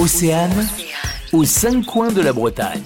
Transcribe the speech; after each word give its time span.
Océane, 0.00 0.62
aux 1.32 1.42
cinq 1.42 1.84
coins 1.84 2.12
de 2.12 2.22
la 2.22 2.32
Bretagne. 2.32 2.82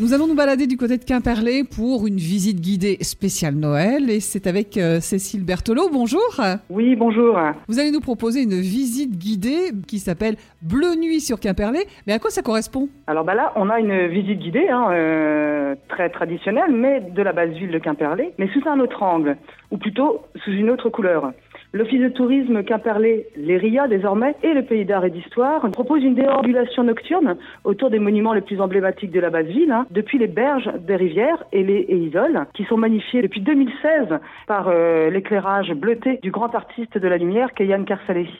Nous 0.00 0.14
allons 0.14 0.26
nous 0.26 0.34
balader 0.34 0.66
du 0.66 0.78
côté 0.78 0.96
de 0.96 1.04
Quimperlé 1.04 1.62
pour 1.62 2.06
une 2.06 2.16
visite 2.16 2.58
guidée 2.58 2.96
spéciale 3.02 3.54
Noël 3.54 4.08
et 4.08 4.20
c'est 4.20 4.46
avec 4.46 4.78
euh, 4.78 5.00
Cécile 5.00 5.44
Berthelot. 5.44 5.90
Bonjour. 5.92 6.40
Oui, 6.70 6.96
bonjour. 6.96 7.38
Vous 7.68 7.78
allez 7.78 7.90
nous 7.90 8.00
proposer 8.00 8.44
une 8.44 8.60
visite 8.60 9.18
guidée 9.18 9.72
qui 9.86 9.98
s'appelle 9.98 10.36
Bleu 10.62 10.94
Nuit 10.94 11.20
sur 11.20 11.38
Quimperlé. 11.38 11.80
Mais 12.06 12.14
à 12.14 12.18
quoi 12.18 12.30
ça 12.30 12.40
correspond? 12.40 12.88
Alors 13.08 13.24
bah 13.24 13.34
là, 13.34 13.52
on 13.56 13.68
a 13.68 13.78
une 13.78 14.06
visite 14.06 14.38
guidée 14.38 14.68
hein, 14.70 14.86
euh, 14.92 15.74
très 15.88 16.08
traditionnelle, 16.08 16.72
mais 16.72 17.00
de 17.00 17.22
la 17.22 17.34
base 17.34 17.50
ville 17.50 17.72
de 17.72 17.78
Quimperlé, 17.78 18.32
mais 18.38 18.48
sous 18.54 18.66
un 18.66 18.80
autre 18.80 19.02
angle, 19.02 19.36
ou 19.70 19.76
plutôt 19.76 20.22
sous 20.44 20.52
une 20.52 20.70
autre 20.70 20.88
couleur. 20.88 21.32
L'Office 21.74 22.00
de 22.00 22.08
tourisme 22.08 22.62
Quimperlé, 22.62 23.26
l'ERIA 23.36 23.88
désormais, 23.88 24.34
et 24.42 24.54
le 24.54 24.62
Pays 24.62 24.86
d'art 24.86 25.04
et 25.04 25.10
d'histoire 25.10 25.60
proposent 25.70 26.02
une 26.02 26.14
déambulation 26.14 26.82
nocturne 26.82 27.36
autour 27.64 27.90
des 27.90 27.98
monuments 27.98 28.32
les 28.32 28.40
plus 28.40 28.58
emblématiques 28.58 29.10
de 29.10 29.20
la 29.20 29.28
base 29.28 29.44
ville, 29.44 29.70
hein, 29.70 29.84
depuis 29.90 30.16
les 30.16 30.28
berges 30.28 30.70
des 30.86 30.96
rivières 30.96 31.44
et 31.52 31.62
les 31.62 31.80
et 31.88 31.96
Isoles, 31.96 32.46
qui 32.54 32.64
sont 32.64 32.78
magnifiées 32.78 33.20
depuis 33.20 33.42
2016 33.42 34.18
par 34.46 34.68
euh, 34.68 35.10
l'éclairage 35.10 35.72
bleuté 35.74 36.18
du 36.22 36.30
grand 36.30 36.54
artiste 36.54 36.96
de 36.96 37.06
la 37.06 37.18
lumière 37.18 37.52
qu'est 37.52 37.66
Yann. 37.66 37.84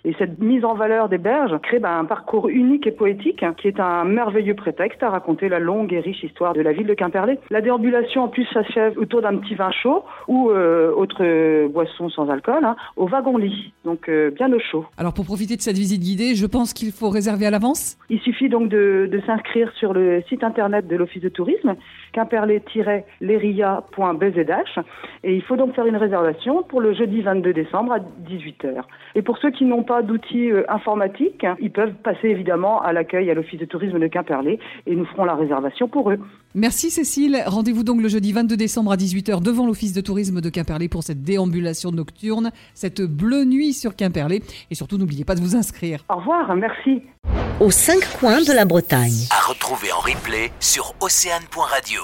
Et 0.04 0.14
cette 0.18 0.38
mise 0.38 0.64
en 0.64 0.74
valeur 0.74 1.10
des 1.10 1.18
berges 1.18 1.58
crée 1.62 1.80
bah, 1.80 1.98
un 1.98 2.06
parcours 2.06 2.48
unique 2.48 2.86
et 2.86 2.92
poétique 2.92 3.42
hein, 3.42 3.54
qui 3.56 3.68
est 3.68 3.78
un 3.78 4.04
merveilleux 4.04 4.54
prétexte 4.54 5.02
à 5.02 5.10
raconter 5.10 5.48
la 5.48 5.58
longue 5.58 5.92
et 5.92 6.00
riche 6.00 6.22
histoire 6.22 6.54
de 6.54 6.62
la 6.62 6.72
ville 6.72 6.86
de 6.86 6.94
Quimperlé. 6.94 7.38
La 7.50 7.60
déambulation 7.60 8.22
en 8.22 8.28
plus 8.28 8.46
s'achève 8.46 8.96
autour 8.98 9.20
d'un 9.20 9.36
petit 9.36 9.54
vin 9.54 9.70
chaud 9.70 10.04
ou 10.28 10.50
euh, 10.50 10.92
autre 10.94 11.68
boisson 11.68 12.08
sans 12.08 12.30
alcool, 12.30 12.64
hein, 12.64 12.76
au 12.96 13.06
wagon-lit, 13.18 13.72
donc 13.84 14.08
euh, 14.08 14.30
bien 14.30 14.52
au 14.52 14.60
chaud. 14.60 14.86
Alors 14.96 15.12
pour 15.12 15.24
profiter 15.24 15.56
de 15.56 15.60
cette 15.60 15.76
visite 15.76 16.00
guidée, 16.00 16.36
je 16.36 16.46
pense 16.46 16.72
qu'il 16.72 16.92
faut 16.92 17.10
réserver 17.10 17.46
à 17.46 17.50
l'avance? 17.50 17.98
Il 18.10 18.20
suffit 18.20 18.48
donc 18.48 18.68
de, 18.68 19.08
de 19.10 19.20
s'inscrire 19.26 19.72
sur 19.74 19.92
le 19.92 20.22
site 20.28 20.44
internet 20.44 20.86
de 20.86 20.94
l'Office 20.96 21.22
de 21.22 21.28
tourisme, 21.28 21.74
quimperlé-leria.bzh, 22.12 24.82
et 25.24 25.34
il 25.34 25.42
faut 25.42 25.56
donc 25.56 25.74
faire 25.74 25.86
une 25.86 25.96
réservation 25.96 26.62
pour 26.62 26.80
le 26.80 26.94
jeudi 26.94 27.22
22 27.22 27.52
décembre 27.52 27.92
à 27.92 27.98
18h. 27.98 28.82
Et 29.14 29.22
pour 29.22 29.38
ceux 29.38 29.50
qui 29.50 29.64
n'ont 29.64 29.82
pas 29.82 30.02
d'outils 30.02 30.50
euh, 30.50 30.64
informatiques, 30.68 31.46
ils 31.60 31.72
peuvent 31.72 31.94
passer 32.04 32.28
évidemment 32.28 32.80
à 32.80 32.92
l'accueil 32.92 33.30
à 33.30 33.34
l'Office 33.34 33.58
de 33.58 33.64
tourisme 33.64 33.98
de 33.98 34.06
Quimperlé 34.06 34.60
et 34.86 34.94
nous 34.94 35.06
ferons 35.06 35.24
la 35.24 35.34
réservation 35.34 35.88
pour 35.88 36.10
eux. 36.10 36.18
Merci 36.54 36.90
Cécile. 36.90 37.42
Rendez-vous 37.46 37.84
donc 37.84 38.00
le 38.00 38.08
jeudi 38.08 38.32
22 38.32 38.56
décembre 38.56 38.92
à 38.92 38.96
18h 38.96 39.42
devant 39.42 39.66
l'Office 39.66 39.92
de 39.92 40.00
tourisme 40.00 40.40
de 40.40 40.48
Quimperlé 40.48 40.88
pour 40.88 41.02
cette 41.02 41.22
déambulation 41.22 41.90
nocturne, 41.90 42.50
cette 42.74 43.02
bleue 43.08 43.44
nuit 43.44 43.72
sur 43.72 43.96
Quimperlé. 43.96 44.42
Et 44.70 44.74
surtout, 44.74 44.98
n'oubliez 44.98 45.24
pas 45.24 45.34
de 45.34 45.40
vous 45.40 45.56
inscrire. 45.56 46.04
Au 46.08 46.16
revoir, 46.16 46.54
merci. 46.54 47.02
aux 47.60 47.70
cinq 47.70 48.00
coins 48.18 48.42
de 48.42 48.52
la 48.52 48.64
Bretagne. 48.64 49.26
À 49.30 49.48
retrouver 49.48 49.92
en 49.92 49.98
replay 50.00 50.50
sur 50.60 50.94
océane.radio. 51.00 52.00